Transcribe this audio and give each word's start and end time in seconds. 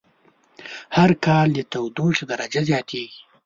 هر 0.97 1.09
کال 1.25 1.47
د 1.53 1.59
تودوخی 1.71 2.23
درجه 2.31 2.61
زیاتیږی 2.69 3.21